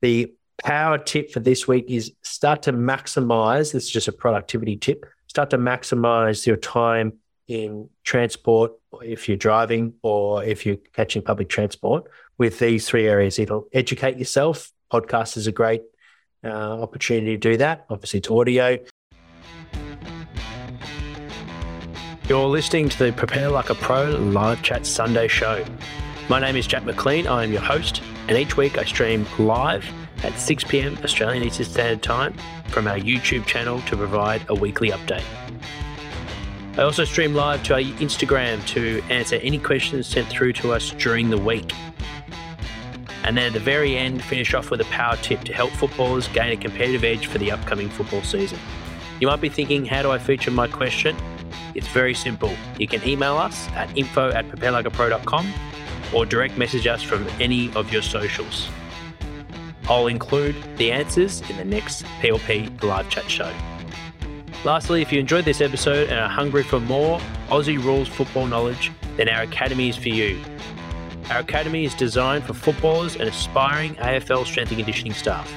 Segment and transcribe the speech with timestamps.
[0.00, 0.32] The
[0.62, 3.72] power tip for this week is start to maximize.
[3.72, 5.04] This is just a productivity tip.
[5.26, 7.14] Start to maximize your time
[7.48, 8.72] in transport,
[9.02, 12.04] if you're driving or if you're catching public transport,
[12.36, 13.38] with these three areas.
[13.38, 14.70] It'll educate yourself.
[14.92, 15.82] Podcast is a great
[16.44, 16.48] uh,
[16.82, 17.86] opportunity to do that.
[17.90, 18.78] Obviously, it's audio.
[22.28, 25.64] You're listening to the Prepare Like a Pro live chat Sunday show.
[26.28, 27.26] My name is Jack McLean.
[27.26, 29.90] I am your host, and each week I stream live
[30.22, 30.98] at 6 p.m.
[31.02, 32.34] Australian Eastern Standard Time
[32.68, 35.24] from our YouTube channel to provide a weekly update.
[36.76, 40.90] I also stream live to our Instagram to answer any questions sent through to us
[40.90, 41.72] during the week.
[43.24, 46.28] And then at the very end, finish off with a power tip to help footballers
[46.28, 48.58] gain a competitive edge for the upcoming football season.
[49.20, 51.16] You might be thinking, how do I feature my question?
[51.74, 52.54] It's very simple.
[52.78, 55.52] You can email us at info at preparelikeapro.com
[56.14, 58.68] or direct message us from any of your socials.
[59.88, 63.52] I'll include the answers in the next PLP live chat show.
[64.64, 68.92] Lastly, if you enjoyed this episode and are hungry for more Aussie rules football knowledge,
[69.16, 70.42] then our academy is for you.
[71.30, 75.52] Our academy is designed for footballers and aspiring AFL strength and conditioning staff.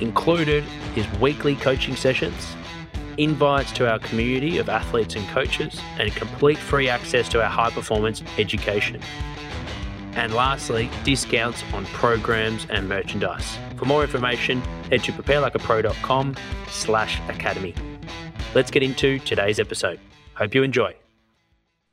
[0.00, 0.64] Included
[0.96, 2.56] is weekly coaching sessions,
[3.18, 7.70] invites to our community of athletes and coaches, and complete free access to our high
[7.70, 9.00] performance education.
[10.16, 13.56] And lastly, discounts on programs and merchandise.
[13.76, 16.34] For more information, head to preparelikeapro.com
[16.68, 17.74] slash academy.
[18.54, 20.00] Let's get into today's episode.
[20.34, 20.96] Hope you enjoy.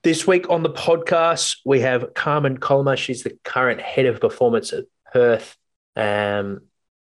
[0.04, 2.98] This week on the podcast, we have Carmen Colomer.
[2.98, 5.58] She's the current head of performance at Perth.
[5.96, 6.62] Um,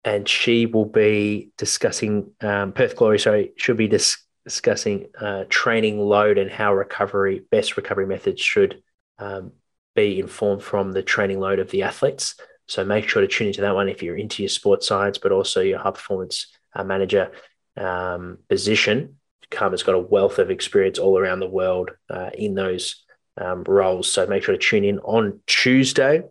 [0.04, 3.20] and she will be discussing um, Perth Glory.
[3.20, 8.84] Sorry, she'll be dis- discussing uh, training load and how recovery, best recovery methods should
[9.18, 9.54] um,
[9.96, 12.36] be informed from the training load of the athletes.
[12.68, 15.32] So make sure to tune into that one if you're into your sports science, but
[15.32, 17.32] also your high performance uh, manager
[17.78, 19.18] um, position.
[19.52, 23.04] Carmen's got a wealth of experience all around the world uh, in those
[23.38, 24.12] um, roles.
[24.12, 26.24] So make sure to tune in on Tuesday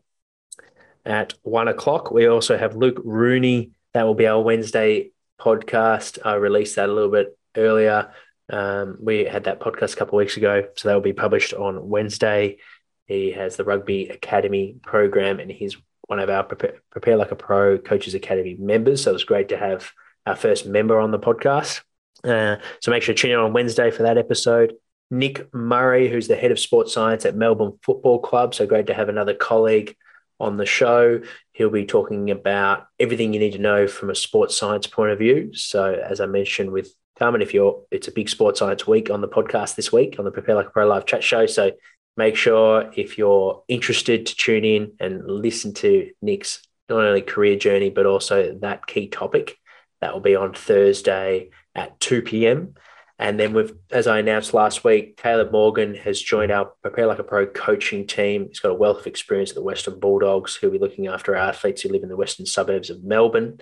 [1.04, 2.10] at one o'clock.
[2.10, 3.70] We also have Luke Rooney.
[3.92, 6.18] That will be our Wednesday podcast.
[6.24, 8.12] I released that a little bit earlier.
[8.50, 11.54] Um, we had that podcast a couple of weeks ago, so that will be published
[11.54, 12.58] on Wednesday.
[13.06, 15.76] He has the Rugby Academy program, and he's
[16.06, 19.02] one of our Prepare, Prepare Like a Pro Coaches Academy members.
[19.02, 19.90] So it's great to have
[20.26, 21.82] our first member on the podcast.
[22.22, 24.74] Uh, so make sure to tune in on Wednesday for that episode.
[25.10, 28.54] Nick Murray, who's the head of sports science at Melbourne Football Club.
[28.54, 29.96] So great to have another colleague
[30.40, 31.20] on the show.
[31.52, 35.18] He'll be talking about everything you need to know from a sports science point of
[35.18, 35.54] view.
[35.54, 39.20] So, as I mentioned with Carmen, if you're, it's a big sports science week on
[39.20, 41.46] the podcast this week on the Prepare Like a Pro live chat show.
[41.46, 41.72] So,
[42.16, 47.56] make sure if you're interested to tune in and listen to Nick's not only career
[47.56, 49.58] journey, but also that key topic.
[50.00, 52.74] That will be on Thursday at 2 p.m.
[53.18, 57.20] And then we've, as I announced last week, Caleb Morgan has joined our Prepare Like
[57.20, 58.48] a Pro coaching team.
[58.48, 61.82] He's got a wealth of experience at the Western Bulldogs, He'll be looking after athletes
[61.82, 63.60] who live in the western suburbs of Melbourne.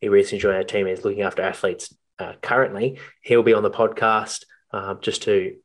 [0.00, 2.98] He recently joined our team He's looking after athletes uh, currently.
[3.22, 5.56] He'll be on the podcast uh, just to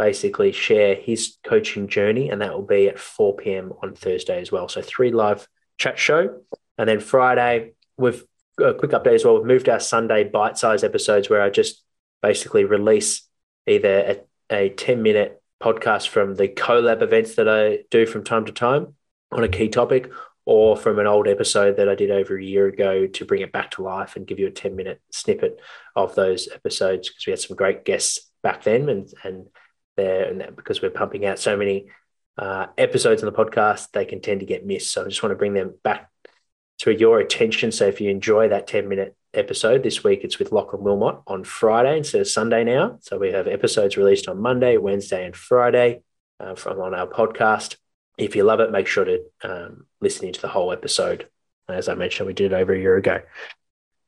[0.00, 3.74] basically share his coaching journey, and that will be at 4 p.m.
[3.82, 4.66] on Thursday as well.
[4.66, 5.46] So three live
[5.76, 6.40] chat show,
[6.78, 8.24] and then Friday we've
[8.58, 9.36] a quick update as well.
[9.36, 11.82] We've moved our Sunday bite-sized episodes where I just
[12.22, 13.28] basically release
[13.66, 18.46] either a, a 10 minute podcast from the collab events that I do from time
[18.46, 18.94] to time
[19.30, 20.10] on a key topic
[20.46, 23.52] or from an old episode that I did over a year ago to bring it
[23.52, 25.60] back to life and give you a 10 minute snippet
[25.94, 29.46] of those episodes because we had some great guests back then and and
[29.96, 31.86] there and because we're pumping out so many
[32.38, 35.32] uh, episodes on the podcast they can tend to get missed so I just want
[35.32, 36.10] to bring them back
[36.78, 40.52] to your attention so if you enjoy that 10 minute episode this week it's with
[40.52, 44.76] Lachlan Wilmot on Friday instead of Sunday now so we have episodes released on Monday
[44.76, 46.02] Wednesday and Friday
[46.38, 47.76] uh, from on our podcast
[48.20, 51.28] if you love it, make sure to um, listen into the whole episode.
[51.68, 53.22] As I mentioned, we did it over a year ago.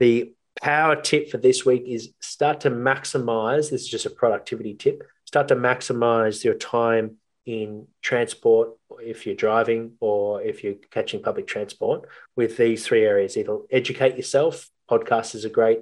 [0.01, 3.71] The power tip for this week is start to maximize.
[3.71, 5.03] This is just a productivity tip.
[5.33, 11.47] Start to maximize your time in transport if you're driving or if you're catching public
[11.47, 12.07] transport
[12.37, 13.39] with these three areas.
[13.39, 14.69] It'll educate yourself.
[14.91, 15.81] Podcast is a great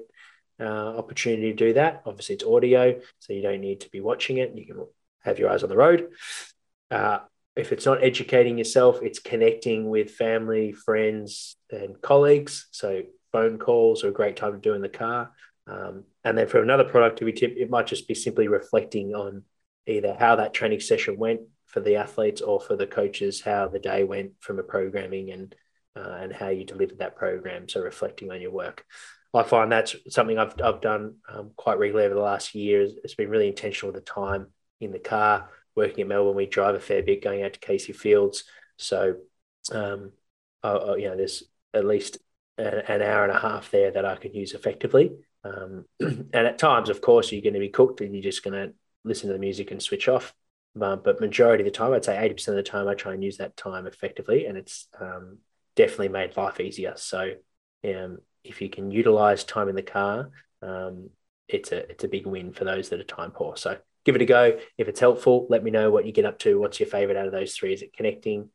[0.61, 2.03] uh, opportunity to do that.
[2.07, 4.57] Obviously, it's audio, so you don't need to be watching it.
[4.57, 4.87] You can
[5.25, 6.11] have your eyes on the road.
[6.89, 7.19] Uh,
[7.57, 12.69] if it's not educating yourself, it's connecting with family, friends, and colleagues.
[12.71, 15.33] So phone calls are a great time to do in the car.
[15.67, 19.45] Um, and then for another productivity tip, it might just be simply reflecting on
[19.87, 23.79] either how that training session went for the athletes or for the coaches, how the
[23.79, 25.55] day went from a programming and
[25.97, 27.69] uh, and how you delivered that program.
[27.69, 28.85] So reflecting on your work.
[29.33, 32.83] I find that's something I've, I've done um, quite regularly over the last year.
[32.83, 34.49] It's been really intentional with the time
[34.81, 36.35] in the car, working at Melbourne.
[36.35, 38.45] We drive a fair bit going out to Casey Fields.
[38.77, 39.17] So,
[39.73, 40.13] um,
[40.63, 42.19] I, you know, there's at least
[42.59, 45.13] an, an, hour and a half there that I can use effectively.
[45.45, 48.55] Um, and at times, of course, you're going to be cooked and you're just going
[48.55, 50.35] to listen to the music and switch off.
[50.81, 53.25] Um, but majority of the time, I'd say 80% of the time, I try and
[53.25, 54.47] use that time effectively.
[54.47, 55.39] And it's um,
[55.75, 56.95] definitely made life easier.
[56.97, 57.33] So
[57.85, 60.31] um, if you can utilize time in the car,
[60.63, 61.11] um,
[61.49, 63.57] it's a it's a big win for those that are time poor.
[63.57, 64.59] So give it a go.
[64.79, 66.61] If it's helpful, let me know what you get up to.
[66.61, 67.73] What's your favorite out of those three?
[67.73, 68.51] Is it connecting?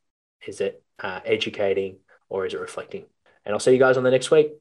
[0.47, 1.97] Is it uh, educating?
[2.29, 3.05] Or is it reflecting?
[3.45, 4.51] And I'll see you guys on the next week.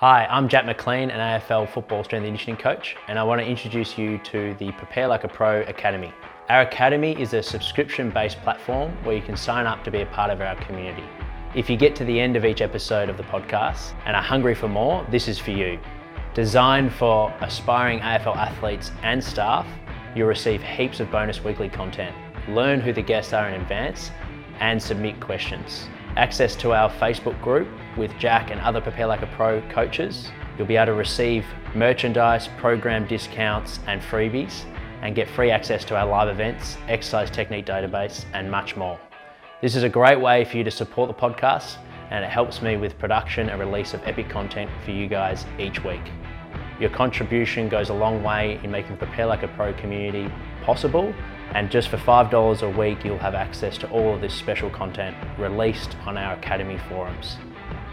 [0.00, 3.46] Hi, I'm Jack McLean, an AFL football strength and conditioning coach, and I want to
[3.46, 6.12] introduce you to the Prepare Like a Pro Academy.
[6.50, 10.06] Our academy is a subscription based platform where you can sign up to be a
[10.06, 11.04] part of our community.
[11.54, 14.54] If you get to the end of each episode of the podcast and are hungry
[14.54, 15.80] for more, this is for you.
[16.34, 19.66] Designed for aspiring AFL athletes and staff,
[20.14, 22.14] you'll receive heaps of bonus weekly content,
[22.50, 24.10] learn who the guests are in advance,
[24.60, 25.88] and submit questions.
[26.16, 27.68] Access to our Facebook group
[27.98, 30.30] with Jack and other Prepare Like a Pro coaches.
[30.56, 34.64] You'll be able to receive merchandise, program discounts, and freebies
[35.02, 38.98] and get free access to our live events, exercise technique database, and much more.
[39.60, 41.76] This is a great way for you to support the podcast
[42.10, 45.84] and it helps me with production and release of epic content for you guys each
[45.84, 46.00] week.
[46.80, 50.32] Your contribution goes a long way in making Prepare Like a Pro community
[50.62, 51.14] possible
[51.54, 55.16] and just for $5 a week you'll have access to all of this special content
[55.38, 57.36] released on our Academy forums.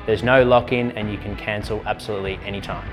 [0.05, 2.87] There's no lock-in and you can cancel absolutely anytime.